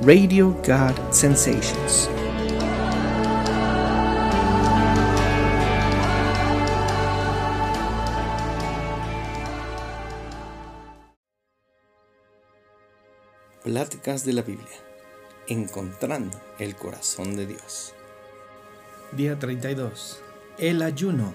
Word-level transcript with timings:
Radio 0.00 0.50
God 0.66 1.12
Sensations. 1.12 2.08
Pláticas 13.62 14.24
de 14.24 14.32
la 14.32 14.42
Biblia. 14.42 14.66
Encontrando 15.46 16.40
el 16.58 16.74
corazón 16.74 17.36
de 17.36 17.46
Dios. 17.46 17.94
Día 19.12 19.38
32. 19.38 20.20
El 20.58 20.82
ayuno. 20.82 21.32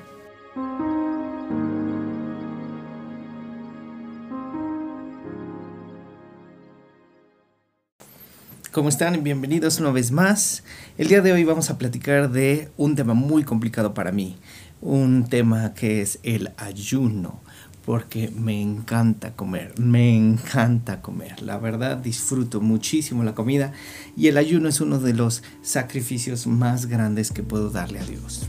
¿Cómo 8.77 8.89
están? 8.89 9.23
Bienvenidos 9.23 9.79
una 9.79 9.89
vez 9.89 10.11
más. 10.11 10.63
El 10.99 11.07
día 11.07 11.23
de 11.23 11.33
hoy 11.33 11.43
vamos 11.43 11.71
a 11.71 11.79
platicar 11.79 12.29
de 12.29 12.69
un 12.77 12.95
tema 12.95 13.15
muy 13.15 13.41
complicado 13.43 13.95
para 13.95 14.11
mí, 14.11 14.37
un 14.81 15.27
tema 15.27 15.73
que 15.73 16.03
es 16.03 16.19
el 16.21 16.51
ayuno, 16.57 17.41
porque 17.87 18.29
me 18.29 18.61
encanta 18.61 19.35
comer, 19.35 19.73
me 19.79 20.15
encanta 20.15 21.01
comer. 21.01 21.41
La 21.41 21.57
verdad 21.57 21.97
disfruto 21.97 22.61
muchísimo 22.61 23.23
la 23.23 23.33
comida 23.33 23.71
y 24.15 24.27
el 24.27 24.37
ayuno 24.37 24.69
es 24.69 24.79
uno 24.79 24.99
de 24.99 25.15
los 25.15 25.41
sacrificios 25.63 26.45
más 26.45 26.85
grandes 26.85 27.31
que 27.31 27.41
puedo 27.41 27.71
darle 27.71 27.97
a 27.97 28.05
Dios. 28.05 28.45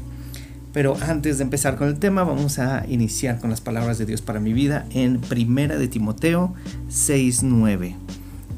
Pero 0.75 0.95
antes 1.01 1.39
de 1.39 1.45
empezar 1.45 1.77
con 1.77 1.89
el 1.89 1.98
tema, 1.98 2.23
vamos 2.25 2.59
a 2.59 2.84
iniciar 2.87 3.41
con 3.41 3.48
las 3.48 3.62
palabras 3.62 3.97
de 3.97 4.05
Dios 4.05 4.20
para 4.20 4.41
mi 4.41 4.53
vida 4.53 4.84
en 4.91 5.23
Primera 5.23 5.79
de 5.79 5.89
Timoteo 5.89 6.53
6:9, 6.91 7.97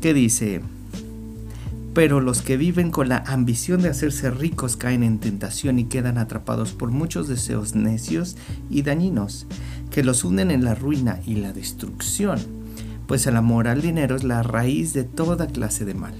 que 0.00 0.12
dice: 0.14 0.62
pero 1.94 2.20
los 2.20 2.42
que 2.42 2.56
viven 2.56 2.90
con 2.90 3.08
la 3.08 3.24
ambición 3.26 3.82
de 3.82 3.88
hacerse 3.88 4.30
ricos 4.30 4.76
caen 4.76 5.02
en 5.02 5.18
tentación 5.18 5.78
y 5.78 5.84
quedan 5.84 6.18
atrapados 6.18 6.72
por 6.72 6.90
muchos 6.90 7.26
deseos 7.26 7.74
necios 7.74 8.36
y 8.68 8.82
dañinos, 8.82 9.46
que 9.90 10.04
los 10.04 10.24
hunden 10.24 10.50
en 10.50 10.64
la 10.64 10.74
ruina 10.74 11.20
y 11.26 11.36
la 11.36 11.52
destrucción, 11.52 12.38
pues 13.06 13.26
el 13.26 13.36
amor 13.36 13.66
al 13.66 13.82
dinero 13.82 14.14
es 14.14 14.22
la 14.22 14.42
raíz 14.42 14.92
de 14.92 15.02
toda 15.02 15.48
clase 15.48 15.84
de 15.84 15.94
mal, 15.94 16.14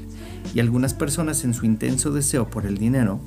y 0.55 0.61
algunas 0.61 0.95
personas 0.95 1.45
en 1.45 1.55
su 1.55 1.67
intenso 1.67 2.11
deseo 2.11 2.51
por 2.51 2.67
el 2.67 2.79
dinero 2.79 3.21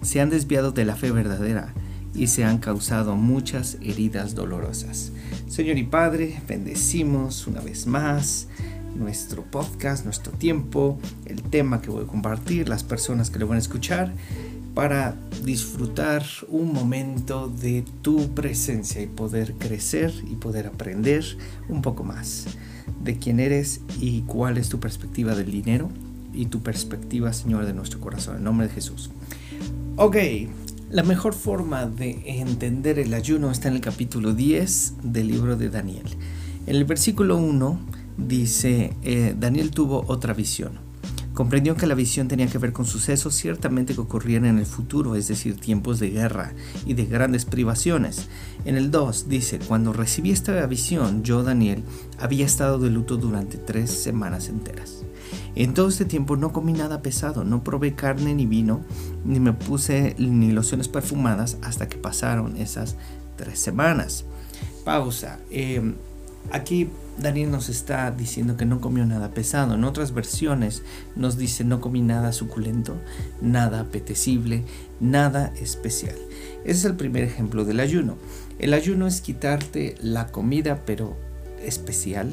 se 0.00 0.20
han 0.20 0.30
desviado 0.30 0.72
de 0.72 0.86
la 0.86 0.96
fe 0.96 1.10
verdadera 1.10 1.74
y 2.14 2.28
se 2.28 2.44
han 2.44 2.58
causado 2.58 3.16
muchas 3.16 3.76
heridas 3.82 4.34
dolorosas. 4.34 5.12
Señor 5.48 5.76
y 5.76 5.84
Padre, 5.84 6.40
bendecimos 6.48 7.46
una 7.46 7.60
vez 7.60 7.86
más 7.86 8.48
nuestro 8.94 9.42
podcast, 9.44 10.04
nuestro 10.04 10.32
tiempo, 10.32 10.98
el 11.26 11.42
tema 11.42 11.80
que 11.80 11.90
voy 11.90 12.04
a 12.04 12.06
compartir, 12.06 12.68
las 12.68 12.84
personas 12.84 13.30
que 13.30 13.38
lo 13.38 13.46
van 13.46 13.56
a 13.56 13.60
escuchar, 13.60 14.12
para 14.74 15.16
disfrutar 15.44 16.24
un 16.48 16.72
momento 16.72 17.48
de 17.48 17.84
tu 18.02 18.34
presencia 18.34 19.02
y 19.02 19.06
poder 19.06 19.54
crecer 19.54 20.12
y 20.30 20.36
poder 20.36 20.66
aprender 20.66 21.24
un 21.68 21.82
poco 21.82 22.04
más 22.04 22.46
de 23.02 23.18
quién 23.18 23.40
eres 23.40 23.80
y 24.00 24.22
cuál 24.22 24.58
es 24.58 24.68
tu 24.68 24.78
perspectiva 24.78 25.34
del 25.34 25.50
dinero 25.50 25.90
y 26.32 26.46
tu 26.46 26.62
perspectiva, 26.62 27.32
Señor, 27.32 27.66
de 27.66 27.74
nuestro 27.74 28.00
corazón. 28.00 28.36
En 28.36 28.44
nombre 28.44 28.68
de 28.68 28.74
Jesús. 28.74 29.10
Ok, 29.96 30.16
la 30.90 31.02
mejor 31.02 31.34
forma 31.34 31.86
de 31.86 32.22
entender 32.26 32.98
el 32.98 33.14
ayuno 33.14 33.50
está 33.50 33.68
en 33.68 33.74
el 33.74 33.80
capítulo 33.80 34.34
10 34.34 34.94
del 35.02 35.28
libro 35.28 35.56
de 35.56 35.68
Daniel. 35.68 36.06
En 36.66 36.76
el 36.76 36.84
versículo 36.84 37.36
1 37.36 37.80
dice, 38.26 38.96
eh, 39.02 39.34
Daniel 39.38 39.70
tuvo 39.70 40.04
otra 40.08 40.34
visión. 40.34 40.90
Comprendió 41.34 41.76
que 41.76 41.86
la 41.86 41.94
visión 41.94 42.28
tenía 42.28 42.48
que 42.48 42.58
ver 42.58 42.72
con 42.72 42.84
sucesos 42.84 43.34
ciertamente 43.34 43.94
que 43.94 44.00
ocurrían 44.00 44.44
en 44.44 44.58
el 44.58 44.66
futuro, 44.66 45.14
es 45.14 45.28
decir, 45.28 45.56
tiempos 45.56 45.98
de 45.98 46.10
guerra 46.10 46.52
y 46.84 46.94
de 46.94 47.06
grandes 47.06 47.44
privaciones. 47.44 48.28
En 48.64 48.76
el 48.76 48.90
2 48.90 49.28
dice, 49.28 49.58
cuando 49.58 49.92
recibí 49.92 50.32
esta 50.32 50.66
visión, 50.66 51.22
yo, 51.22 51.42
Daniel, 51.42 51.82
había 52.18 52.44
estado 52.44 52.78
de 52.78 52.90
luto 52.90 53.16
durante 53.16 53.58
tres 53.58 53.90
semanas 53.90 54.48
enteras. 54.48 55.04
En 55.54 55.72
todo 55.72 55.88
este 55.88 56.04
tiempo 56.04 56.36
no 56.36 56.52
comí 56.52 56.72
nada 56.72 57.00
pesado, 57.00 57.44
no 57.44 57.64
probé 57.64 57.94
carne 57.94 58.34
ni 58.34 58.46
vino, 58.46 58.80
ni 59.24 59.40
me 59.40 59.52
puse 59.52 60.14
ni 60.18 60.52
lociones 60.52 60.88
perfumadas 60.88 61.58
hasta 61.62 61.88
que 61.88 61.96
pasaron 61.96 62.56
esas 62.56 62.96
tres 63.36 63.58
semanas. 63.58 64.24
Pausa. 64.84 65.38
Eh, 65.50 65.94
aquí 66.50 66.90
Daniel 67.18 67.50
nos 67.50 67.68
está 67.68 68.10
diciendo 68.10 68.56
que 68.56 68.64
no 68.64 68.80
comió 68.80 69.04
nada 69.04 69.30
pesado. 69.30 69.74
En 69.74 69.84
otras 69.84 70.12
versiones 70.12 70.82
nos 71.16 71.36
dice 71.36 71.64
no 71.64 71.80
comí 71.80 72.00
nada 72.00 72.32
suculento, 72.32 72.96
nada 73.40 73.80
apetecible, 73.80 74.64
nada 75.00 75.52
especial. 75.60 76.16
Ese 76.64 76.78
es 76.78 76.84
el 76.84 76.96
primer 76.96 77.24
ejemplo 77.24 77.64
del 77.64 77.80
ayuno. 77.80 78.16
El 78.58 78.74
ayuno 78.74 79.06
es 79.06 79.20
quitarte 79.20 79.96
la 80.00 80.28
comida 80.28 80.82
pero 80.86 81.16
especial, 81.62 82.32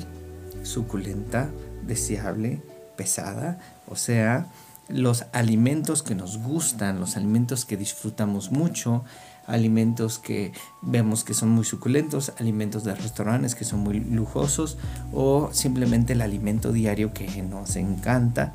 suculenta, 0.64 1.50
deseable, 1.86 2.62
pesada, 2.96 3.60
o 3.88 3.96
sea, 3.96 4.48
los 4.90 5.26
alimentos 5.34 6.02
que 6.02 6.16
nos 6.16 6.38
gustan, 6.38 7.00
los 7.00 7.18
alimentos 7.18 7.66
que 7.66 7.78
disfrutamos 7.78 8.52
mucho, 8.52 9.04
alimentos 9.48 10.20
que 10.20 10.52
vemos 10.82 11.24
que 11.24 11.34
son 11.34 11.50
muy 11.50 11.66
suculentos, 11.66 12.34
alimentos 12.38 12.84
de 12.84 12.94
restaurantes 12.94 13.56
que 13.56 13.66
son 13.66 13.80
muy 13.80 14.00
lujosos 14.00 14.78
o 15.14 15.50
simplemente 15.54 16.14
el 16.14 16.22
alimento 16.22 16.72
diario 16.72 17.14
que 17.14 17.42
nos 17.42 17.76
encanta. 17.76 18.54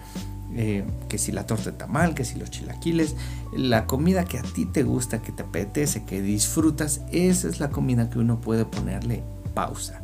Eh, 0.55 0.85
que 1.09 1.17
si 1.17 1.33
la 1.33 1.47
torta 1.47 1.71
de 1.71 1.79
tamal, 1.79 2.15
que 2.15 2.27
si 2.27 2.39
los 2.39 2.51
chilaquiles, 2.51 3.17
la 3.57 3.87
comida 3.87 4.27
que 4.27 4.39
a 4.39 4.43
ti 4.43 4.67
te 4.67 4.83
gusta, 4.83 5.23
que 5.23 5.33
te 5.33 5.45
apetece, 5.45 6.05
que 6.05 6.21
disfrutas, 6.21 7.01
esa 7.11 7.49
es 7.49 7.59
la 7.59 7.71
comida 7.71 8.11
que 8.11 8.19
uno 8.19 8.39
puede 8.39 8.67
ponerle 8.67 9.23
pausa. 9.55 10.03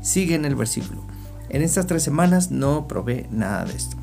Sigue 0.00 0.36
en 0.36 0.44
el 0.44 0.54
versículo. 0.54 1.02
En 1.48 1.60
estas 1.60 1.88
tres 1.88 2.04
semanas 2.04 2.52
no 2.52 2.86
probé 2.86 3.26
nada 3.32 3.64
de 3.64 3.74
esto. 3.74 3.96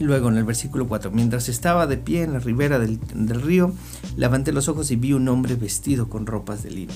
Luego 0.00 0.30
en 0.30 0.38
el 0.38 0.44
versículo 0.44 0.88
4, 0.88 1.10
mientras 1.10 1.50
estaba 1.50 1.86
de 1.86 1.98
pie 1.98 2.22
en 2.22 2.32
la 2.32 2.38
ribera 2.38 2.78
del, 2.78 2.98
río, 3.42 3.74
levanté 4.16 4.50
los 4.50 4.68
ojos 4.68 4.90
y 4.90 4.96
vi 4.96 5.12
un 5.12 5.28
hombre 5.28 5.56
vestido 5.56 6.08
con 6.08 6.24
ropas 6.24 6.62
de 6.62 6.70
lino, 6.70 6.94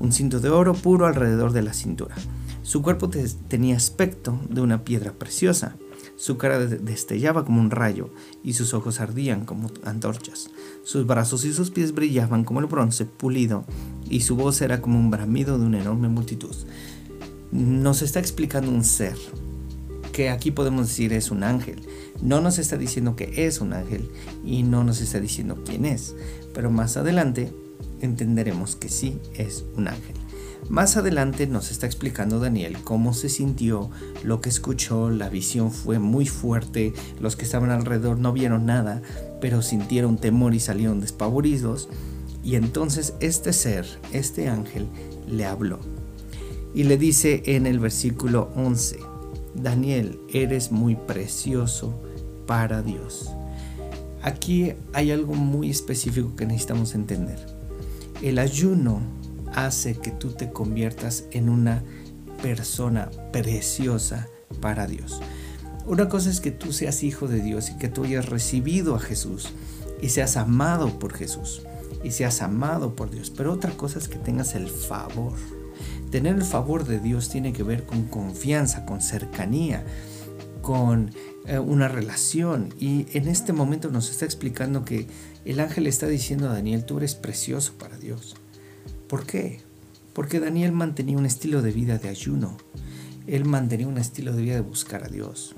un 0.00 0.10
cinto 0.10 0.40
de 0.40 0.48
oro 0.48 0.74
puro 0.74 1.06
alrededor 1.06 1.52
de 1.52 1.62
la 1.62 1.72
cintura. 1.72 2.16
Su 2.64 2.82
cuerpo 2.82 3.08
tenía 3.48 3.76
aspecto 3.76 4.40
de 4.50 4.60
una 4.60 4.82
piedra 4.82 5.12
preciosa. 5.12 5.76
Su 6.16 6.36
cara 6.36 6.58
destellaba 6.58 7.44
como 7.44 7.60
un 7.60 7.70
rayo 7.70 8.10
y 8.42 8.54
sus 8.54 8.74
ojos 8.74 9.00
ardían 9.00 9.44
como 9.44 9.70
antorchas. 9.84 10.50
Sus 10.82 11.06
brazos 11.06 11.44
y 11.44 11.52
sus 11.52 11.70
pies 11.70 11.94
brillaban 11.94 12.42
como 12.42 12.58
el 12.58 12.66
bronce 12.66 13.04
pulido 13.04 13.64
y 14.10 14.22
su 14.22 14.34
voz 14.34 14.62
era 14.62 14.82
como 14.82 14.98
un 14.98 15.10
bramido 15.10 15.58
de 15.58 15.66
una 15.66 15.80
enorme 15.80 16.08
multitud. 16.08 16.54
Nos 17.52 18.02
está 18.02 18.18
explicando 18.18 18.70
un 18.70 18.82
ser, 18.82 19.16
que 20.12 20.30
aquí 20.30 20.50
podemos 20.50 20.88
decir 20.88 21.12
es 21.12 21.30
un 21.30 21.42
ángel. 21.42 21.80
No 22.20 22.40
nos 22.40 22.58
está 22.58 22.76
diciendo 22.76 23.16
que 23.16 23.46
es 23.46 23.60
un 23.60 23.72
ángel 23.72 24.08
y 24.44 24.62
no 24.62 24.84
nos 24.84 25.00
está 25.00 25.20
diciendo 25.20 25.62
quién 25.64 25.84
es, 25.84 26.14
pero 26.54 26.70
más 26.70 26.96
adelante 26.96 27.52
entenderemos 28.00 28.76
que 28.76 28.88
sí 28.88 29.18
es 29.34 29.64
un 29.76 29.88
ángel. 29.88 30.14
Más 30.68 30.96
adelante 30.96 31.46
nos 31.46 31.70
está 31.70 31.86
explicando 31.86 32.38
Daniel 32.38 32.78
cómo 32.84 33.14
se 33.14 33.28
sintió, 33.28 33.90
lo 34.22 34.40
que 34.40 34.48
escuchó, 34.48 35.10
la 35.10 35.28
visión 35.28 35.72
fue 35.72 35.98
muy 35.98 36.26
fuerte, 36.26 36.92
los 37.20 37.34
que 37.36 37.44
estaban 37.44 37.70
alrededor 37.70 38.18
no 38.18 38.32
vieron 38.32 38.64
nada, 38.66 39.02
pero 39.40 39.60
sintieron 39.60 40.18
temor 40.18 40.54
y 40.54 40.60
salieron 40.60 41.00
despavoridos. 41.00 41.88
Y 42.44 42.54
entonces 42.54 43.14
este 43.20 43.52
ser, 43.52 43.86
este 44.12 44.48
ángel, 44.48 44.86
le 45.26 45.44
habló. 45.46 45.80
Y 46.74 46.84
le 46.84 46.96
dice 46.96 47.42
en 47.46 47.66
el 47.66 47.78
versículo 47.78 48.50
11, 48.54 48.98
Daniel, 49.54 50.20
eres 50.32 50.72
muy 50.72 50.96
precioso 50.96 51.94
para 52.46 52.82
Dios. 52.82 53.30
Aquí 54.22 54.72
hay 54.92 55.10
algo 55.10 55.34
muy 55.34 55.70
específico 55.70 56.36
que 56.36 56.46
necesitamos 56.46 56.94
entender. 56.94 57.38
El 58.22 58.38
ayuno 58.38 59.00
hace 59.54 59.96
que 59.96 60.10
tú 60.10 60.30
te 60.30 60.52
conviertas 60.52 61.24
en 61.32 61.48
una 61.48 61.82
persona 62.40 63.10
preciosa 63.32 64.28
para 64.60 64.86
Dios. 64.86 65.20
Una 65.86 66.08
cosa 66.08 66.30
es 66.30 66.40
que 66.40 66.52
tú 66.52 66.72
seas 66.72 67.02
hijo 67.02 67.26
de 67.26 67.40
Dios 67.40 67.70
y 67.70 67.78
que 67.78 67.88
tú 67.88 68.04
hayas 68.04 68.28
recibido 68.28 68.94
a 68.94 69.00
Jesús 69.00 69.48
y 70.00 70.10
seas 70.10 70.36
amado 70.36 70.98
por 70.98 71.12
Jesús 71.12 71.62
y 72.04 72.12
seas 72.12 72.42
amado 72.42 72.94
por 72.94 73.10
Dios. 73.10 73.30
Pero 73.30 73.52
otra 73.52 73.72
cosa 73.72 73.98
es 73.98 74.08
que 74.08 74.18
tengas 74.18 74.54
el 74.54 74.68
favor 74.68 75.32
Tener 76.12 76.36
el 76.36 76.44
favor 76.44 76.84
de 76.84 77.00
Dios 77.00 77.30
tiene 77.30 77.54
que 77.54 77.62
ver 77.62 77.86
con 77.86 78.04
confianza, 78.04 78.84
con 78.84 79.00
cercanía, 79.00 79.82
con 80.60 81.10
eh, 81.46 81.58
una 81.58 81.88
relación. 81.88 82.68
Y 82.78 83.06
en 83.16 83.28
este 83.28 83.54
momento 83.54 83.90
nos 83.90 84.10
está 84.10 84.26
explicando 84.26 84.84
que 84.84 85.06
el 85.46 85.58
ángel 85.58 85.86
está 85.86 86.06
diciendo 86.06 86.50
a 86.50 86.52
Daniel, 86.52 86.84
tú 86.84 86.98
eres 86.98 87.14
precioso 87.14 87.72
para 87.78 87.96
Dios. 87.96 88.36
¿Por 89.08 89.24
qué? 89.24 89.60
Porque 90.12 90.38
Daniel 90.38 90.72
mantenía 90.72 91.16
un 91.16 91.24
estilo 91.24 91.62
de 91.62 91.72
vida 91.72 91.96
de 91.96 92.10
ayuno. 92.10 92.58
Él 93.26 93.46
mantenía 93.46 93.88
un 93.88 93.96
estilo 93.96 94.34
de 94.34 94.42
vida 94.42 94.54
de 94.56 94.60
buscar 94.60 95.04
a 95.04 95.08
Dios. 95.08 95.54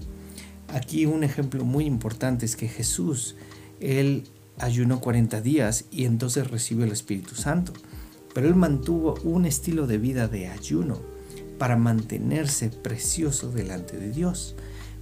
Aquí 0.68 1.04
un 1.04 1.24
ejemplo 1.24 1.64
muy 1.64 1.84
importante 1.84 2.46
es 2.46 2.54
que 2.54 2.68
Jesús, 2.68 3.34
él 3.80 4.22
ayunó 4.58 5.00
40 5.00 5.40
días 5.40 5.86
y 5.90 6.04
entonces 6.04 6.48
recibió 6.48 6.84
el 6.84 6.92
Espíritu 6.92 7.34
Santo, 7.34 7.72
pero 8.34 8.48
él 8.48 8.56
mantuvo 8.56 9.14
un 9.22 9.46
estilo 9.46 9.86
de 9.86 9.96
vida 9.98 10.28
de 10.28 10.48
ayuno 10.48 11.00
para 11.58 11.76
mantenerse 11.76 12.68
precioso 12.68 13.50
delante 13.50 13.96
de 13.96 14.10
Dios, 14.10 14.56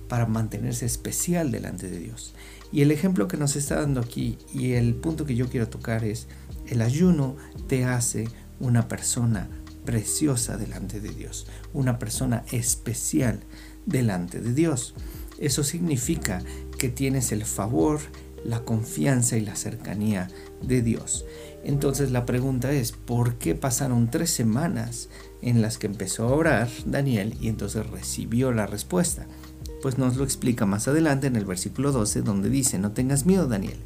para 0.06 0.26
mantenerse 0.26 0.86
especial 0.86 1.50
delante 1.50 1.88
de 1.88 1.98
Dios. 1.98 2.34
Y 2.70 2.82
el 2.82 2.90
ejemplo 2.90 3.28
que 3.28 3.38
nos 3.38 3.56
está 3.56 3.80
dando 3.80 4.00
aquí 4.00 4.38
y 4.52 4.72
el 4.72 4.94
punto 4.94 5.24
que 5.24 5.34
yo 5.34 5.48
quiero 5.48 5.68
tocar 5.68 6.04
es, 6.04 6.28
el 6.66 6.82
ayuno 6.82 7.36
te 7.66 7.84
hace 7.84 8.28
una 8.60 8.86
persona 8.86 9.48
preciosa 9.84 10.56
delante 10.56 11.00
de 11.00 11.08
Dios, 11.08 11.46
una 11.72 11.98
persona 11.98 12.44
especial 12.52 13.40
delante 13.86 14.40
de 14.40 14.54
Dios. 14.54 14.94
Eso 15.38 15.64
significa 15.64 16.42
que 16.78 16.88
tienes 16.88 17.32
el 17.32 17.44
favor, 17.44 18.00
la 18.44 18.64
confianza 18.64 19.36
y 19.36 19.40
la 19.40 19.56
cercanía 19.56 20.28
de 20.62 20.82
Dios. 20.82 21.24
Entonces 21.64 22.10
la 22.10 22.26
pregunta 22.26 22.72
es, 22.72 22.92
¿por 22.92 23.36
qué 23.36 23.54
pasaron 23.54 24.10
tres 24.10 24.30
semanas 24.30 25.08
en 25.42 25.62
las 25.62 25.78
que 25.78 25.86
empezó 25.86 26.28
a 26.28 26.34
orar 26.34 26.68
Daniel 26.86 27.34
y 27.40 27.48
entonces 27.48 27.86
recibió 27.86 28.52
la 28.52 28.66
respuesta? 28.66 29.26
Pues 29.80 29.98
nos 29.98 30.16
lo 30.16 30.24
explica 30.24 30.66
más 30.66 30.88
adelante 30.88 31.26
en 31.26 31.36
el 31.36 31.44
versículo 31.44 31.92
12 31.92 32.22
donde 32.22 32.50
dice, 32.50 32.78
no 32.78 32.92
tengas 32.92 33.26
miedo 33.26 33.46
Daniel. 33.46 33.78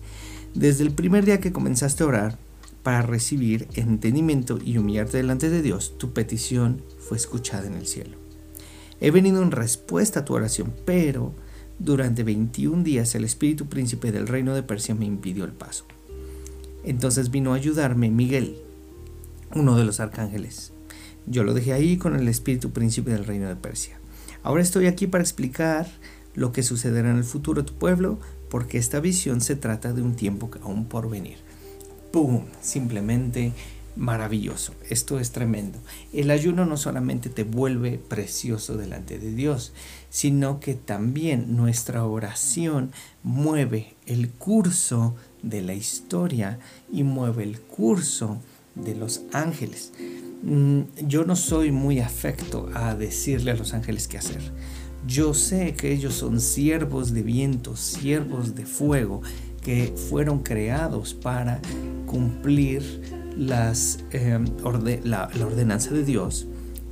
Desde 0.55 0.85
el 0.85 0.93
primer 0.93 1.25
día 1.25 1.41
que 1.41 1.53
comenzaste 1.53 2.03
a 2.03 2.07
orar 2.07 2.39
para 2.83 3.03
recibir 3.03 3.69
entendimiento 3.75 4.59
y 4.65 4.79
humillarte 4.79 5.19
delante 5.19 5.51
de 5.51 5.61
Dios, 5.61 5.99
tu 5.99 6.13
petición 6.13 6.83
fue 6.99 7.17
escuchada 7.17 7.67
en 7.67 7.75
el 7.75 7.87
cielo. 7.87 8.17
He 9.01 9.11
venido 9.11 9.43
en 9.43 9.51
respuesta 9.51 10.21
a 10.21 10.25
tu 10.25 10.35
oración, 10.35 10.73
pero 10.85 11.35
durante 11.79 12.23
21 12.23 12.83
días 12.83 13.15
el 13.15 13.25
espíritu 13.25 13.67
príncipe 13.67 14.13
del 14.13 14.27
reino 14.27 14.55
de 14.55 14.63
Persia 14.63 14.95
me 14.95 15.05
impidió 15.05 15.45
el 15.45 15.53
paso. 15.53 15.85
Entonces 16.85 17.31
vino 17.31 17.53
a 17.53 17.57
ayudarme 17.57 18.11
Miguel, 18.11 18.57
uno 19.55 19.77
de 19.77 19.85
los 19.85 20.01
arcángeles. 20.01 20.73
Yo 21.27 21.43
lo 21.43 21.55
dejé 21.55 21.73
ahí 21.73 21.97
con 21.97 22.15
el 22.17 22.29
espíritu 22.29 22.71
príncipe 22.71 23.11
del 23.11 23.25
reino 23.25 23.49
de 23.49 23.57
Persia. 23.57 23.99
Ahora 24.43 24.63
estoy 24.63 24.87
aquí 24.87 25.07
para 25.07 25.25
explicar 25.25 25.89
lo 26.35 26.53
que 26.53 26.63
sucederá 26.63 27.11
en 27.11 27.17
el 27.17 27.25
futuro 27.25 27.63
a 27.63 27.67
tu 27.67 27.75
pueblo, 27.75 28.21
porque 28.49 28.79
esta 28.79 29.01
visión 29.01 29.41
se 29.41 29.57
trata 29.57 29.93
de 29.93 30.03
un 30.03 30.15
tiempo 30.15 30.49
aún 30.63 30.85
por 30.85 31.11
venir. 31.11 31.39
¡Pum! 32.13 32.45
Simplemente 32.61 33.53
maravilloso. 33.97 34.75
Esto 34.89 35.19
es 35.19 35.33
tremendo. 35.33 35.79
El 36.13 36.31
ayuno 36.31 36.65
no 36.65 36.77
solamente 36.77 37.29
te 37.29 37.45
vuelve 37.45 37.99
precioso 37.99 38.77
delante 38.77 39.19
de 39.19 39.33
Dios, 39.33 39.73
sino 40.11 40.61
que 40.61 40.75
también 40.75 41.57
nuestra 41.57 42.05
oración 42.05 42.93
mueve 43.23 43.95
el 44.07 44.31
curso 44.31 45.15
de 45.43 45.63
la 45.63 45.75
historia 45.75 46.59
y 46.93 47.03
mueve 47.03 47.45
el 47.45 47.61
curso 47.61 48.39
de 48.75 48.95
los 48.95 49.23
ángeles. 49.33 49.93
Mm, 50.43 50.83
yo 51.07 51.25
no 51.25 51.35
soy 51.35 51.73
muy 51.73 52.01
afecto 52.01 52.69
a 52.75 52.95
decirle 52.95 53.51
a 53.51 53.57
los 53.57 53.75
ángeles 53.75 54.07
qué 54.07 54.19
hacer. 54.19 54.53
Yo 55.07 55.35
sé 55.35 55.75
que 55.75 55.93
ellos 55.93 56.15
son 56.15 56.41
siervos 56.41 57.13
de 57.13 57.23
viento, 57.23 57.77
siervos 57.77 58.55
de 58.55 58.67
fuego, 58.67 59.23
que 59.63 59.93
fueron 60.09 60.41
creados 60.41 61.15
para 61.15 61.61
cumplir 62.07 63.26
las, 63.37 64.01
em, 64.11 64.47
la, 65.05 65.31
la 65.35 65.47
ordenanza 65.47 65.93
de 65.93 66.05
Dios 66.05 66.47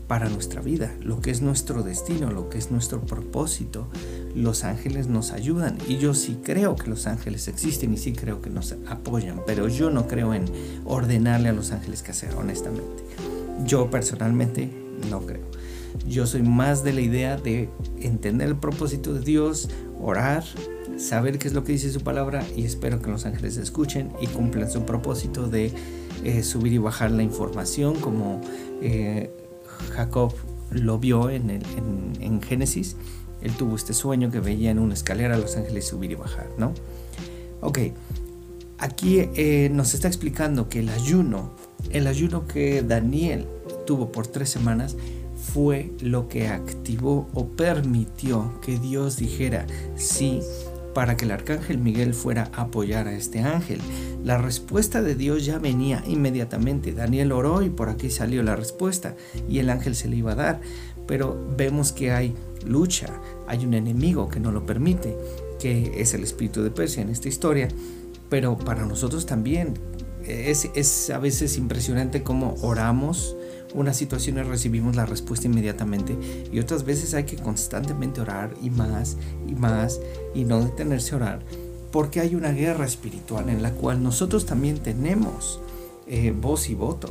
para 0.07 0.29
nuestra 0.29 0.61
vida, 0.61 0.93
lo 1.01 1.21
que 1.21 1.31
es 1.31 1.41
nuestro 1.41 1.83
destino, 1.83 2.31
lo 2.31 2.49
que 2.49 2.59
es 2.59 2.71
nuestro 2.71 3.01
propósito. 3.01 3.89
Los 4.35 4.65
ángeles 4.65 5.07
nos 5.07 5.33
ayudan 5.33 5.79
y 5.89 5.97
yo 5.97 6.15
sí 6.15 6.39
creo 6.43 6.77
que 6.77 6.89
los 6.89 7.07
ángeles 7.07 7.49
existen 7.49 7.95
y 7.95 7.97
sí 7.97 8.13
creo 8.13 8.43
que 8.43 8.51
nos 8.51 8.75
apoyan, 8.89 9.41
pero 9.47 9.69
yo 9.69 9.91
no 9.91 10.07
creo 10.07 10.35
en 10.35 10.45
ordenarle 10.85 11.49
a 11.49 11.53
los 11.53 11.71
ángeles 11.71 12.03
qué 12.03 12.11
hacer, 12.11 12.35
honestamente. 12.35 13.05
Yo 13.65 13.91
personalmente 13.91 14.71
no 15.11 15.21
creo. 15.25 15.45
Yo 16.07 16.27
soy 16.27 16.43
más 16.43 16.83
de 16.83 16.93
la 16.93 17.01
idea 17.01 17.37
de 17.37 17.71
entender 18.01 18.49
el 18.49 18.57
propósito 18.57 19.15
de 19.15 19.21
Dios, 19.21 19.69
orar, 20.05 20.45
saber 20.99 21.39
qué 21.39 21.49
es 21.49 21.55
lo 21.55 21.65
que 21.65 21.73
dice 21.73 21.91
su 21.91 22.03
palabra 22.03 22.45
y 22.55 22.65
espero 22.65 23.01
que 23.01 23.11
los 23.11 23.25
ángeles 23.25 23.57
escuchen 23.57 24.13
y 24.21 24.27
cumplan 24.27 24.71
su 24.71 24.85
propósito 24.85 25.49
de 25.49 25.73
eh, 26.23 26.43
subir 26.43 26.75
y 26.75 26.79
bajar 26.79 27.11
la 27.11 27.23
información 27.23 27.97
como 27.97 28.41
eh, 28.83 29.31
Jacob 29.95 30.35
lo 30.71 30.99
vio 30.99 31.31
en, 31.31 31.51
el, 31.51 31.63
en, 32.21 32.43
Génesis. 32.43 32.97
Él 33.41 33.53
tuvo 33.53 33.77
este 33.77 33.95
sueño 33.95 34.31
que 34.31 34.41
veía 34.41 34.71
en 34.71 34.79
una 34.79 34.95
escalera 34.95 35.37
a 35.37 35.39
los 35.39 35.57
ángeles 35.57 35.87
subir 35.87 36.11
y 36.13 36.15
bajar, 36.15 36.49
¿no? 36.59 36.73
Ok, 37.61 37.79
aquí 38.79 39.21
eh, 39.37 39.71
nos 39.73 39.95
está 39.95 40.09
explicando 40.09 40.69
que 40.69 40.81
el 40.81 40.91
ayuno, 40.91 41.53
el 41.91 42.07
ayuno 42.07 42.47
que 42.47 42.83
Daniel 42.83 43.47
tuvo 43.87 44.13
por 44.13 44.27
tres 44.27 44.51
semanas, 44.51 44.97
fue 45.53 45.93
lo 46.01 46.29
que 46.29 46.49
activó 46.49 47.29
o 47.35 47.49
permitió 47.49 48.61
que 48.61 48.79
Dios 48.79 49.17
dijera, 49.17 49.67
sí, 49.97 50.41
para 50.95 51.17
que 51.17 51.25
el 51.25 51.33
arcángel 51.33 51.79
Miguel 51.79 52.15
fuera 52.15 52.51
a 52.55 52.63
apoyar 52.63 53.09
a 53.09 53.13
este 53.15 53.41
ángel. 53.41 53.81
La 54.25 54.39
respuesta 54.39 55.03
de 55.03 55.15
Dios 55.15 55.45
ya 55.45 55.59
venía 55.59 56.03
inmediatamente. 56.07 56.93
Daniel 56.93 57.33
oró 57.33 57.63
y 57.63 57.71
por 57.71 57.89
aquí 57.89 58.11
salió 58.11 58.43
la 58.43 58.57
respuesta 58.57 59.17
y 59.49 59.59
el 59.59 59.71
ángel 59.71 59.97
se 59.97 60.09
le 60.09 60.17
iba 60.17 60.33
a 60.33 60.37
dar. 60.37 60.61
Pero 61.07 61.39
vemos 61.57 61.93
que 61.93 62.13
hay 62.13 62.35
lucha, 62.65 63.21
hay 63.47 63.65
un 63.67 63.75
enemigo 63.75 64.29
que 64.29 64.41
no 64.41 64.53
lo 64.53 64.65
permite, 64.65 65.17
que 65.61 66.01
es 66.01 66.15
el 66.15 66.23
espíritu 66.23 66.63
de 66.63 66.71
Persia 66.71 67.03
en 67.03 67.11
esta 67.11 67.29
historia. 67.29 67.69
Pero 68.31 68.57
para 68.57 68.87
nosotros 68.87 69.27
también 69.27 69.75
es, 70.25 70.71
es 70.75 71.11
a 71.11 71.19
veces 71.19 71.59
impresionante 71.59 72.23
cómo 72.23 72.55
oramos 72.63 73.37
unas 73.75 73.97
situaciones 73.97 74.47
recibimos 74.47 74.97
la 74.97 75.05
respuesta 75.05 75.47
inmediatamente 75.47 76.17
y 76.53 76.59
otras 76.61 76.85
veces 76.85 77.13
hay 77.15 77.25
que 77.25 77.37
constantemente 77.37 78.21
orar 78.21 78.55
y 78.63 78.71
más 78.71 79.17
y 79.47 79.55
más 79.55 80.01
y 80.35 80.45
no 80.45 80.65
detenerse 80.65 81.15
a 81.15 81.19
orar 81.19 81.45
porque 81.95 82.19
hay 82.19 82.35
una 82.35 82.51
guerra 82.51 82.87
espiritual 82.87 83.49
en 83.49 83.63
la 83.63 83.71
cual 83.71 84.03
nosotros 84.03 84.47
también 84.47 84.79
tenemos 84.79 85.61
eh, 86.09 86.35
voz 86.37 86.69
y 86.69 86.75
voto. 86.75 87.09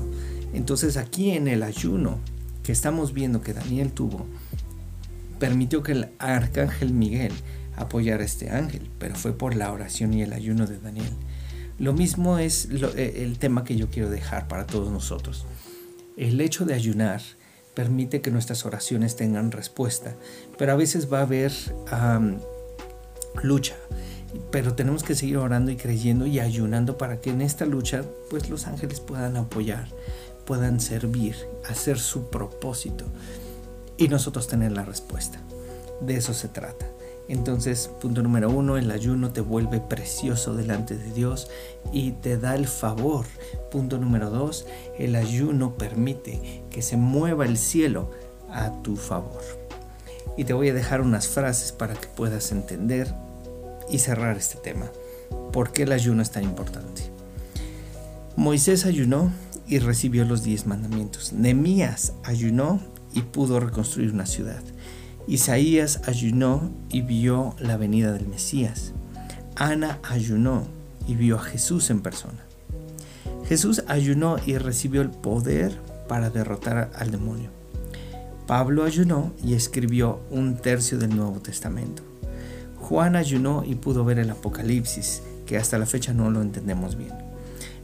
Entonces 0.53 0.97
aquí 0.97 1.31
en 1.31 1.47
el 1.47 1.63
ayuno 1.63 2.17
que 2.63 2.73
estamos 2.73 3.13
viendo 3.13 3.41
que 3.41 3.53
Daniel 3.53 3.93
tuvo, 3.93 4.25
permitió 5.39 5.83
que 5.83 5.93
el 5.93 6.09
arcángel 6.19 6.93
Miguel 6.93 7.31
apoyara 7.77 8.23
a 8.23 8.25
este 8.25 8.49
ángel, 8.49 8.89
pero 8.99 9.15
fue 9.15 9.31
por 9.31 9.55
la 9.55 9.71
oración 9.71 10.13
y 10.13 10.21
el 10.21 10.33
ayuno 10.33 10.67
de 10.67 10.77
Daniel. 10.79 11.13
Lo 11.79 11.93
mismo 11.93 12.37
es 12.37 12.67
eh, 12.69 13.23
el 13.23 13.39
tema 13.39 13.63
que 13.63 13.77
yo 13.77 13.89
quiero 13.89 14.09
dejar 14.09 14.49
para 14.49 14.67
todos 14.67 14.91
nosotros. 14.91 15.45
El 16.17 16.41
hecho 16.41 16.65
de 16.65 16.73
ayunar 16.73 17.21
permite 17.73 18.21
que 18.21 18.31
nuestras 18.31 18.65
oraciones 18.65 19.15
tengan 19.15 19.51
respuesta, 19.51 20.15
pero 20.57 20.71
a 20.71 20.75
veces 20.75 21.11
va 21.11 21.19
a 21.19 21.23
haber 21.23 21.51
lucha. 23.41 23.75
Pero 24.51 24.73
tenemos 24.73 25.03
que 25.03 25.15
seguir 25.15 25.37
orando 25.37 25.71
y 25.71 25.75
creyendo 25.75 26.25
y 26.25 26.39
ayunando 26.39 26.97
para 26.97 27.19
que 27.21 27.29
en 27.29 27.41
esta 27.41 27.65
lucha 27.65 28.03
pues 28.29 28.49
los 28.49 28.67
ángeles 28.67 28.99
puedan 28.99 29.37
apoyar, 29.37 29.87
puedan 30.45 30.79
servir, 30.79 31.35
hacer 31.67 31.99
su 31.99 32.29
propósito 32.29 33.05
y 33.97 34.07
nosotros 34.07 34.47
tener 34.47 34.71
la 34.71 34.85
respuesta. 34.85 35.39
De 36.01 36.17
eso 36.17 36.33
se 36.33 36.47
trata. 36.47 36.92
Entonces, 37.29 37.89
punto 38.01 38.21
número 38.21 38.49
uno, 38.49 38.77
el 38.77 38.91
ayuno 38.91 39.31
te 39.31 39.41
vuelve 39.41 39.79
precioso 39.79 40.55
delante 40.55 40.97
de 40.97 41.11
Dios 41.13 41.49
y 41.91 42.11
te 42.11 42.37
da 42.37 42.55
el 42.55 42.67
favor. 42.67 43.25
Punto 43.71 43.97
número 43.97 44.29
dos, 44.29 44.65
el 44.97 45.15
ayuno 45.15 45.75
permite 45.75 46.63
que 46.69 46.81
se 46.81 46.97
mueva 46.97 47.45
el 47.45 47.57
cielo 47.57 48.11
a 48.51 48.71
tu 48.81 48.97
favor. 48.97 49.41
Y 50.35 50.43
te 50.43 50.53
voy 50.53 50.69
a 50.69 50.73
dejar 50.73 51.01
unas 51.01 51.27
frases 51.27 51.71
para 51.71 51.93
que 51.93 52.07
puedas 52.07 52.51
entender 52.51 53.13
y 53.89 53.99
cerrar 53.99 54.37
este 54.37 54.57
tema. 54.57 54.91
¿Por 55.51 55.71
qué 55.71 55.83
el 55.83 55.91
ayuno 55.91 56.21
es 56.21 56.31
tan 56.31 56.43
importante? 56.43 57.03
Moisés 58.35 58.85
ayunó 58.85 59.31
y 59.67 59.79
recibió 59.79 60.25
los 60.25 60.43
diez 60.43 60.65
mandamientos. 60.65 61.33
Nemías 61.33 62.13
ayunó 62.23 62.81
y 63.13 63.21
pudo 63.21 63.59
reconstruir 63.59 64.11
una 64.11 64.25
ciudad. 64.25 64.61
Isaías 65.27 66.01
ayunó 66.05 66.71
y 66.89 67.01
vio 67.01 67.55
la 67.59 67.77
venida 67.77 68.11
del 68.11 68.27
Mesías. 68.27 68.93
Ana 69.55 69.99
ayunó 70.03 70.65
y 71.07 71.15
vio 71.15 71.37
a 71.37 71.43
Jesús 71.43 71.89
en 71.89 72.01
persona. 72.01 72.39
Jesús 73.45 73.83
ayunó 73.87 74.37
y 74.45 74.57
recibió 74.57 75.01
el 75.01 75.09
poder 75.09 75.79
para 76.07 76.29
derrotar 76.29 76.91
al 76.95 77.11
demonio. 77.11 77.49
Pablo 78.47 78.83
ayunó 78.83 79.33
y 79.43 79.53
escribió 79.53 80.19
un 80.29 80.57
tercio 80.57 80.97
del 80.97 81.15
Nuevo 81.15 81.39
Testamento. 81.39 82.03
Juan 82.77 83.15
ayunó 83.15 83.63
y 83.65 83.75
pudo 83.75 84.03
ver 84.03 84.19
el 84.19 84.29
Apocalipsis, 84.29 85.21
que 85.45 85.57
hasta 85.57 85.77
la 85.77 85.85
fecha 85.85 86.13
no 86.13 86.29
lo 86.29 86.41
entendemos 86.41 86.97
bien. 86.97 87.13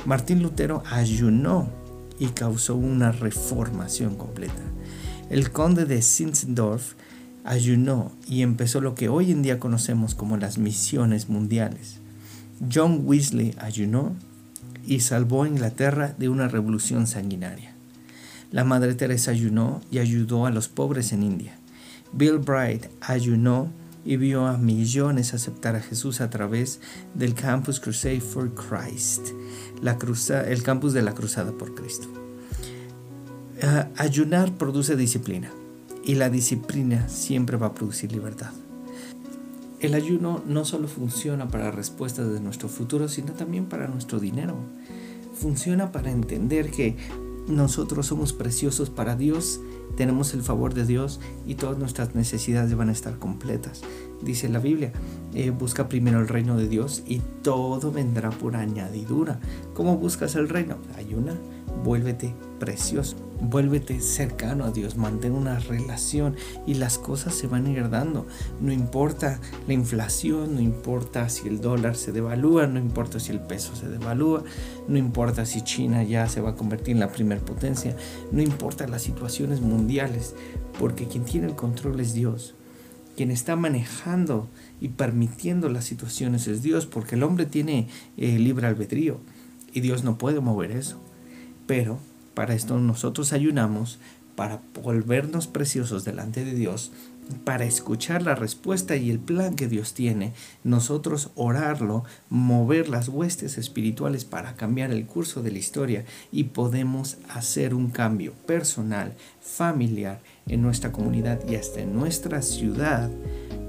Martín 0.06 0.42
Lutero 0.42 0.84
ayunó 0.90 1.70
y 2.20 2.28
causó 2.28 2.76
una 2.76 3.12
reformación 3.14 4.16
completa. 4.16 4.62
El 5.30 5.52
conde 5.52 5.86
de 5.86 6.02
Zinzendorf 6.02 6.96
ayunó 7.50 8.12
y 8.28 8.44
empezó 8.44 8.80
lo 8.80 8.94
que 8.94 9.10
hoy 9.10 9.32
en 9.32 9.42
día 9.42 9.58
conocemos 9.60 10.14
como 10.14 10.38
las 10.38 10.60
misiones 10.60 11.30
mundiales. 11.30 11.98
John 12.72 13.02
Weasley 13.06 13.56
ayunó 13.58 14.16
y 14.86 15.00
salvó 15.00 15.44
a 15.44 15.48
Inglaterra 15.48 16.14
de 16.20 16.30
una 16.30 16.48
revolución 16.48 17.08
sanguinaria. 17.08 17.74
La 18.52 18.66
Madre 18.66 18.94
Teresa 18.94 19.32
ayunó 19.32 19.82
y 19.90 19.98
ayudó 19.98 20.46
a 20.46 20.52
los 20.52 20.68
pobres 20.68 21.12
en 21.12 21.24
India. 21.24 21.58
Bill 22.14 22.38
Bright 22.38 22.86
ayunó 23.02 23.72
y 24.06 24.18
vio 24.18 24.46
a 24.46 24.58
millones 24.58 25.34
aceptar 25.34 25.76
a 25.76 25.82
Jesús 25.82 26.22
a 26.22 26.30
través 26.30 26.80
del 27.16 27.34
Campus 27.34 27.80
Crusade 27.80 28.22
for 28.22 28.54
Christ, 28.54 29.30
el 29.82 30.62
campus 30.64 30.94
de 30.94 31.02
la 31.02 31.16
Cruzada 31.16 31.52
por 31.52 31.74
Cristo. 31.74 32.10
Ah, 33.64 33.88
ayunar 33.98 34.56
produce 34.56 34.96
disciplina 34.96 35.52
y 36.10 36.16
la 36.16 36.32
disciplina 36.32 37.08
siempre 37.08 37.56
va 37.56 37.68
a 37.68 37.74
producir 37.76 38.12
libertad. 38.12 38.50
El 39.80 39.94
ayuno 39.94 40.42
no 40.48 40.66
solo 40.66 40.88
funciona 40.88 41.50
para 41.50 41.70
respuestas 41.70 42.34
de 42.34 42.40
nuestro 42.40 42.68
futuro, 42.68 43.08
sino 43.08 43.34
también 43.34 43.68
para 43.68 43.88
nuestro 43.88 44.20
dinero. 44.20 44.56
Funciona 45.36 45.92
para 45.92 46.10
entender 46.10 46.72
que 46.72 46.96
nosotros 47.48 48.08
somos 48.08 48.34
preciosos 48.34 48.90
para 48.90 49.16
Dios, 49.16 49.62
tenemos 49.98 50.34
el 50.34 50.42
favor 50.42 50.74
de 50.74 50.88
Dios 50.88 51.20
y 51.46 51.54
todas 51.54 51.78
nuestras 51.78 52.16
necesidades 52.16 52.76
van 52.76 52.90
a 52.90 52.94
estar 52.94 53.20
completas. 53.20 53.84
Dice 54.24 54.50
la 54.50 54.58
Biblia, 54.58 54.92
eh, 55.36 55.52
busca 55.52 55.90
primero 55.90 56.20
el 56.20 56.28
reino 56.28 56.58
de 56.58 56.68
Dios 56.68 57.04
y 57.06 57.22
todo 57.44 57.92
vendrá 57.92 58.32
por 58.32 58.56
añadidura. 58.56 59.40
¿Cómo 59.76 59.98
buscas 59.98 60.34
el 60.34 60.50
reino? 60.50 60.78
Ayuna, 60.98 61.36
vuélvete 61.84 62.34
precioso, 62.60 63.16
vuélvete 63.42 64.02
cercano 64.02 64.66
a 64.66 64.72
Dios, 64.72 64.98
mantén 64.98 65.34
una 65.34 65.60
relación 65.60 66.36
y 66.66 66.76
las 66.76 66.98
cosas 66.98 67.34
se 67.34 67.48
van 67.48 67.66
a 67.66 67.72
ir 67.72 67.90
dando. 67.90 68.28
No 68.60 68.72
importa 68.72 69.40
la 69.68 69.74
inflación, 69.74 70.56
no 70.56 70.62
importa 70.62 71.30
si 71.30 71.48
el 71.48 71.62
dólar 71.62 71.96
se 71.96 72.12
devalúa, 72.12 72.68
no 72.68 72.80
importa 72.80 73.20
si 73.20 73.32
el 73.32 73.40
peso 73.40 73.76
se 73.76 73.88
devalúa, 73.88 74.44
no 74.88 74.98
importa 74.98 75.46
si 75.46 75.62
China 75.62 76.04
ya 76.04 76.28
se 76.28 76.42
va 76.42 76.52
a 76.52 76.56
convertir 76.56 76.94
en 76.94 77.00
la 77.00 77.12
primer 77.12 77.40
potencia, 77.40 77.96
no 78.32 78.42
importa 78.42 78.88
las 78.88 79.02
situaciones 79.02 79.62
mundiales, 79.62 80.36
porque 80.78 81.08
quien 81.08 81.26
tiene 81.26 81.48
el 81.48 81.56
control 81.56 82.00
es 82.00 82.14
Dios. 82.14 82.56
Quien 83.16 83.32
está 83.32 83.58
manejando 83.58 84.48
y 84.80 84.90
permitiendo 84.90 85.68
las 85.68 85.84
situaciones 85.84 86.48
es 86.48 86.62
Dios, 86.62 86.86
porque 86.86 87.16
el 87.16 87.24
hombre 87.24 87.46
tiene 87.46 87.90
eh, 88.16 88.40
libre 88.40 88.68
albedrío 88.68 89.20
y 89.74 89.82
Dios 89.82 90.06
no 90.06 90.18
puede 90.18 90.40
mover 90.40 90.72
eso. 90.72 91.02
Pero 91.68 92.00
para 92.40 92.54
esto 92.54 92.80
nosotros 92.80 93.34
ayunamos 93.34 94.00
para 94.38 94.62
volvernos 94.82 95.48
preciosos 95.48 96.06
delante 96.06 96.46
de 96.46 96.54
Dios, 96.54 96.94
para 97.44 97.66
escuchar 97.66 98.22
la 98.22 98.34
respuesta 98.34 98.96
y 98.96 99.10
el 99.10 99.20
plan 99.20 99.58
que 99.58 99.68
Dios 99.68 99.94
tiene, 99.94 100.32
nosotros 100.64 101.32
orarlo, 101.36 102.06
mover 102.30 102.88
las 102.88 103.10
huestes 103.10 103.58
espirituales 103.58 104.24
para 104.24 104.56
cambiar 104.56 104.92
el 104.92 105.06
curso 105.06 105.44
de 105.44 105.52
la 105.52 105.58
historia 105.58 106.06
y 106.32 106.46
podemos 106.46 107.18
hacer 107.28 107.74
un 107.74 107.90
cambio 107.90 108.32
personal, 108.46 109.16
familiar 109.42 110.22
en 110.48 110.62
nuestra 110.62 110.94
comunidad 110.94 111.42
y 111.46 111.56
hasta 111.56 111.82
en 111.82 111.94
nuestra 111.94 112.42
ciudad 112.42 113.12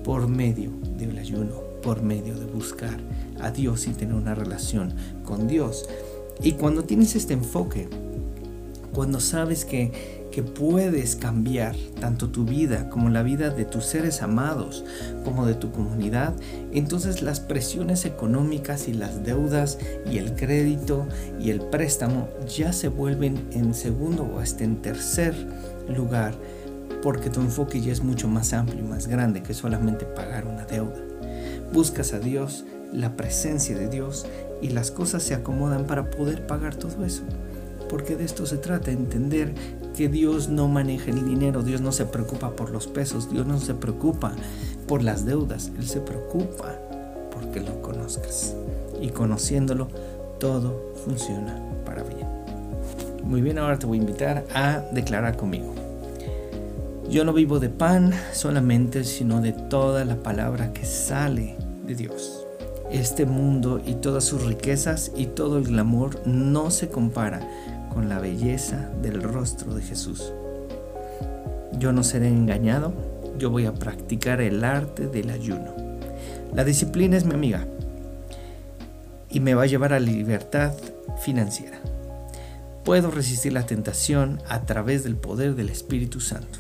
por 0.05 0.29
medio 0.29 0.71
del 0.97 1.19
ayuno, 1.19 1.57
por 1.83 2.03
medio 2.03 2.39
de 2.39 2.47
buscar 2.47 3.00
a 3.41 3.50
Dios 3.50 3.89
y 3.89 3.95
tener 3.95 4.15
una 4.15 4.37
relación 4.37 4.95
con 5.25 5.49
Dios. 5.49 5.89
Y 6.41 6.53
cuando 6.53 6.85
tienes 6.85 7.17
este 7.17 7.35
enfoque, 7.35 7.89
cuando 8.92 9.20
sabes 9.20 9.64
que, 9.64 10.28
que 10.30 10.42
puedes 10.42 11.16
cambiar 11.16 11.76
tanto 12.00 12.30
tu 12.30 12.44
vida 12.44 12.88
como 12.88 13.09
la 13.09 13.23
vida 13.23 13.50
de 13.50 13.64
tus 13.64 13.85
seres 13.85 14.23
amados, 14.23 14.85
como 15.25 15.47
de 15.47 15.54
tu 15.54 15.73
comunidad, 15.73 16.35
entonces 16.73 17.23
las 17.23 17.40
presiones 17.40 18.04
económicas 18.04 18.88
y 18.88 18.92
las 18.92 19.25
deudas 19.25 19.78
y 20.11 20.18
el 20.18 20.35
crédito 20.35 21.06
y 21.40 21.50
el 21.50 21.61
préstamo 21.61 22.28
ya 22.47 22.73
se 22.73 22.88
vuelven 22.88 23.49
en 23.52 23.75
segundo 23.75 24.25
o 24.25 24.40
hasta 24.40 24.64
en 24.64 24.82
tercer 24.82 25.35
lugar 25.88 26.35
porque 27.02 27.30
tu 27.30 27.40
enfoque 27.40 27.80
ya 27.80 27.92
es 27.92 28.02
mucho 28.02 28.28
más 28.28 28.52
amplio 28.52 28.80
y 28.80 28.87
más 28.87 29.06
grande 29.06 29.42
que 29.42 29.54
solamente 29.54 30.04
pagar 30.04 30.47
una 30.47 30.64
deuda. 30.64 30.99
Buscas 31.73 32.12
a 32.12 32.18
Dios, 32.18 32.64
la 32.92 33.16
presencia 33.16 33.76
de 33.76 33.88
Dios 33.88 34.26
y 34.61 34.70
las 34.70 34.90
cosas 34.90 35.23
se 35.23 35.35
acomodan 35.35 35.87
para 35.87 36.11
poder 36.11 36.47
pagar 36.47 36.75
todo 36.75 37.04
eso. 37.04 37.23
Porque 37.90 38.14
de 38.14 38.25
esto 38.25 38.47
se 38.47 38.56
trata, 38.56 38.92
entender 38.92 39.52
que 39.97 40.09
Dios 40.09 40.49
no 40.49 40.68
maneja 40.68 41.11
el 41.11 41.25
dinero, 41.25 41.64
Dios 41.64 41.80
no 41.80 41.90
se 41.90 42.06
preocupa 42.06 42.50
por 42.54 42.70
los 42.70 42.87
pesos, 42.87 43.32
Dios 43.32 43.47
no 43.47 43.59
se 43.59 43.75
preocupa 43.75 44.32
por 44.87 45.02
las 45.02 45.26
deudas, 45.26 45.73
Él 45.76 45.87
se 45.88 46.00
preocupa 46.00 46.76
porque 47.35 47.61
lo 47.61 47.82
conozcas. 47.82 48.54
Y 49.02 49.09
conociéndolo, 49.09 49.88
todo 50.38 50.92
funciona 51.04 51.61
para 51.85 52.04
bien. 52.04 52.28
Muy 53.25 53.42
bien, 53.42 53.59
ahora 53.59 53.78
te 53.78 53.87
voy 53.87 53.99
a 53.99 54.00
invitar 54.00 54.44
a 54.54 54.85
declarar 54.92 55.37
conmigo. 55.37 55.75
Yo 57.11 57.25
no 57.25 57.32
vivo 57.32 57.59
de 57.59 57.70
pan 57.70 58.12
solamente, 58.32 59.02
sino 59.02 59.40
de 59.40 59.52
toda 59.52 60.04
la 60.04 60.23
palabra 60.23 60.73
que 60.73 60.87
sale 60.87 61.56
de 61.85 61.97
Dios. 61.97 62.47
Este 62.92 63.26
mundo 63.26 63.80
y 63.85 63.94
todas 63.94 64.25
sus 64.25 64.44
riquezas 64.44 65.11
y 65.16 65.26
todo 65.26 65.59
el 65.59 65.64
glamour 65.64 66.25
no 66.26 66.70
se 66.70 66.88
compara 66.88 67.40
con 67.92 68.09
la 68.09 68.18
belleza 68.18 68.88
del 69.02 69.23
rostro 69.23 69.75
de 69.75 69.82
Jesús. 69.82 70.32
Yo 71.78 71.92
no 71.92 72.02
seré 72.02 72.28
engañado, 72.28 72.92
yo 73.38 73.50
voy 73.50 73.66
a 73.66 73.75
practicar 73.75 74.40
el 74.40 74.64
arte 74.64 75.06
del 75.06 75.30
ayuno. 75.30 75.75
La 76.54 76.64
disciplina 76.64 77.16
es 77.16 77.25
mi 77.25 77.35
amiga 77.35 77.66
y 79.30 79.40
me 79.40 79.54
va 79.54 79.62
a 79.62 79.66
llevar 79.66 79.92
a 79.92 80.00
la 80.00 80.06
libertad 80.06 80.73
financiera. 81.20 81.78
Puedo 82.85 83.11
resistir 83.11 83.52
la 83.52 83.66
tentación 83.66 84.40
a 84.49 84.62
través 84.62 85.04
del 85.04 85.16
poder 85.16 85.54
del 85.54 85.68
Espíritu 85.68 86.20
Santo. 86.20 86.59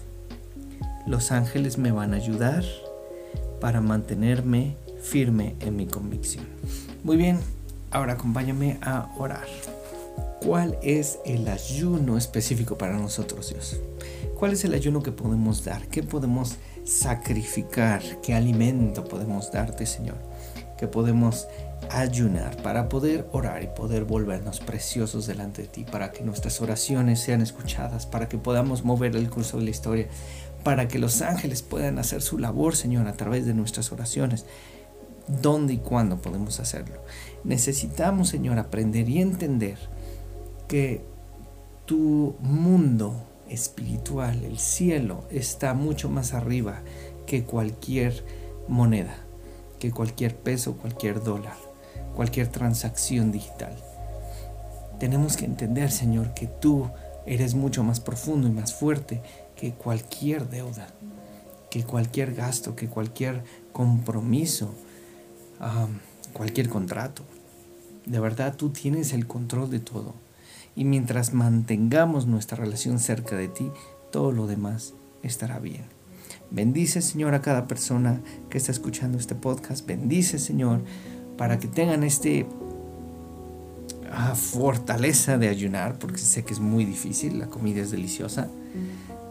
Los 1.06 1.32
ángeles 1.32 1.78
me 1.78 1.92
van 1.92 2.14
a 2.14 2.18
ayudar 2.18 2.64
para 3.60 3.80
mantenerme 3.80 4.76
firme 5.02 5.56
en 5.60 5.76
mi 5.76 5.86
convicción. 5.86 6.44
Muy 7.02 7.16
bien, 7.16 7.40
ahora 7.90 8.12
acompáñame 8.12 8.78
a 8.82 9.08
orar. 9.18 9.46
¿Cuál 10.44 10.78
es 10.82 11.18
el 11.26 11.46
ayuno 11.48 12.16
específico 12.16 12.78
para 12.78 12.96
nosotros, 12.96 13.50
Dios? 13.50 13.78
¿Cuál 14.38 14.52
es 14.52 14.64
el 14.64 14.72
ayuno 14.72 15.02
que 15.02 15.12
podemos 15.12 15.64
dar? 15.64 15.86
¿Qué 15.88 16.02
podemos 16.02 16.56
sacrificar? 16.82 18.02
¿Qué 18.22 18.34
alimento 18.34 19.04
podemos 19.04 19.52
darte, 19.52 19.84
Señor? 19.84 20.16
Que 20.78 20.88
podemos 20.88 21.46
ayunar 21.90 22.56
para 22.62 22.88
poder 22.88 23.28
orar 23.32 23.62
y 23.62 23.66
poder 23.66 24.04
volvernos 24.04 24.60
preciosos 24.60 25.26
delante 25.26 25.62
de 25.62 25.68
ti, 25.68 25.84
para 25.84 26.10
que 26.10 26.24
nuestras 26.24 26.62
oraciones 26.62 27.20
sean 27.20 27.42
escuchadas, 27.42 28.06
para 28.06 28.30
que 28.30 28.38
podamos 28.38 28.82
mover 28.82 29.14
el 29.16 29.28
curso 29.28 29.58
de 29.58 29.64
la 29.64 29.70
historia, 29.70 30.08
para 30.64 30.88
que 30.88 30.98
los 30.98 31.20
ángeles 31.20 31.60
puedan 31.60 31.98
hacer 31.98 32.22
su 32.22 32.38
labor, 32.38 32.76
Señor, 32.76 33.08
a 33.08 33.12
través 33.12 33.44
de 33.44 33.52
nuestras 33.52 33.92
oraciones 33.92 34.46
dónde 35.42 35.74
y 35.74 35.78
cuándo 35.78 36.22
podemos 36.22 36.60
hacerlo. 36.60 36.96
Necesitamos, 37.44 38.30
Señor, 38.30 38.58
aprender 38.58 39.08
y 39.08 39.20
entender 39.20 39.78
que 40.70 41.04
tu 41.84 42.36
mundo 42.38 43.26
espiritual, 43.48 44.44
el 44.44 44.60
cielo, 44.60 45.24
está 45.28 45.74
mucho 45.74 46.08
más 46.08 46.32
arriba 46.32 46.82
que 47.26 47.42
cualquier 47.42 48.24
moneda, 48.68 49.16
que 49.80 49.90
cualquier 49.90 50.36
peso, 50.36 50.76
cualquier 50.76 51.24
dólar, 51.24 51.56
cualquier 52.14 52.46
transacción 52.46 53.32
digital. 53.32 53.76
Tenemos 55.00 55.36
que 55.36 55.44
entender, 55.44 55.90
Señor, 55.90 56.34
que 56.34 56.46
tú 56.46 56.88
eres 57.26 57.56
mucho 57.56 57.82
más 57.82 57.98
profundo 57.98 58.46
y 58.46 58.52
más 58.52 58.72
fuerte 58.72 59.22
que 59.56 59.72
cualquier 59.72 60.48
deuda, 60.50 60.86
que 61.68 61.82
cualquier 61.82 62.32
gasto, 62.32 62.76
que 62.76 62.86
cualquier 62.86 63.42
compromiso, 63.72 64.72
cualquier 66.32 66.68
contrato. 66.68 67.24
De 68.06 68.20
verdad, 68.20 68.54
tú 68.56 68.70
tienes 68.70 69.12
el 69.12 69.26
control 69.26 69.68
de 69.68 69.80
todo. 69.80 70.14
Y 70.76 70.84
mientras 70.84 71.34
mantengamos 71.34 72.26
nuestra 72.26 72.56
relación 72.56 72.98
cerca 72.98 73.36
de 73.36 73.48
ti, 73.48 73.70
todo 74.10 74.32
lo 74.32 74.46
demás 74.46 74.94
estará 75.22 75.58
bien. 75.58 75.84
Bendice, 76.50 77.00
Señor, 77.00 77.34
a 77.34 77.42
cada 77.42 77.66
persona 77.66 78.20
que 78.48 78.58
está 78.58 78.72
escuchando 78.72 79.18
este 79.18 79.34
podcast. 79.34 79.86
Bendice, 79.86 80.38
Señor, 80.38 80.82
para 81.36 81.58
que 81.58 81.68
tengan 81.68 82.02
este 82.02 82.46
ah, 84.12 84.34
fortaleza 84.34 85.38
de 85.38 85.48
ayunar, 85.48 85.98
porque 85.98 86.18
sé 86.18 86.44
que 86.44 86.52
es 86.52 86.60
muy 86.60 86.84
difícil, 86.84 87.38
la 87.38 87.46
comida 87.46 87.80
es 87.80 87.90
deliciosa, 87.90 88.48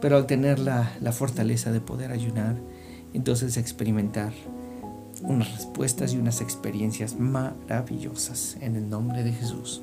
pero 0.01 0.15
al 0.15 0.27
tener 0.27 0.59
la, 0.59 0.93
la 1.01 1.11
fortaleza 1.11 1.71
de 1.71 1.81
poder 1.81 2.11
ayunar, 2.11 2.55
entonces 3.13 3.57
experimentar 3.57 4.33
unas 5.21 5.51
respuestas 5.51 6.13
y 6.13 6.17
unas 6.17 6.39
experiencias 6.39 7.19
maravillosas 7.19 8.57
en 8.61 8.75
el 8.77 8.89
nombre 8.89 9.23
de 9.23 9.33
Jesús. 9.33 9.81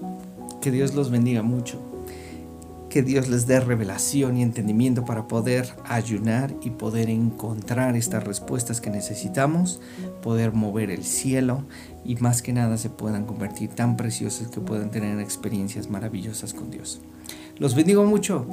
Que 0.67 0.73
Dios 0.73 0.97
los 0.97 1.13
bendiga 1.13 1.45
mucho 1.45 1.81
que 2.91 3.03
Dios 3.03 3.29
les 3.29 3.47
dé 3.47 3.61
revelación 3.61 4.37
y 4.37 4.43
entendimiento 4.43 5.05
para 5.05 5.29
poder 5.29 5.69
ayunar 5.85 6.53
y 6.63 6.71
poder 6.71 7.09
encontrar 7.09 7.95
estas 7.95 8.25
respuestas 8.25 8.81
que 8.81 8.91
necesitamos, 8.91 9.81
poder 10.23 10.55
mover 10.55 10.91
el 10.91 11.05
cielo 11.05 11.63
y 12.05 12.17
más 12.17 12.43
que 12.43 12.53
nada 12.53 12.79
se 12.79 12.91
puedan 12.91 13.27
convertir 13.27 13.69
tan 13.69 13.97
preciosas 13.97 14.49
que 14.49 14.61
puedan 14.61 14.91
tener 14.91 15.21
experiencias 15.21 15.89
maravillosas 15.89 16.53
con 16.53 16.71
Dios. 16.71 17.01
Los 17.59 17.77
bendigo 17.77 18.05
mucho, 18.05 18.47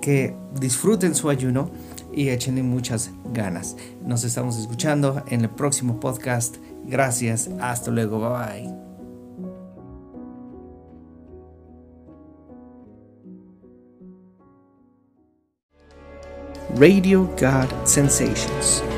que 0.00 0.34
disfruten 0.58 1.14
su 1.14 1.28
ayuno 1.28 1.70
y 2.14 2.30
echen 2.30 2.64
muchas 2.70 3.10
ganas. 3.34 3.76
Nos 4.06 4.24
estamos 4.24 4.56
escuchando 4.56 5.22
en 5.26 5.42
el 5.42 5.50
próximo 5.50 6.00
podcast. 6.00 6.56
Gracias, 6.86 7.50
hasta 7.60 7.90
luego, 7.90 8.18
bye 8.20 8.62
bye. 8.62 8.89
Radio 16.80 17.26
God 17.36 17.86
Sensations. 17.86 18.89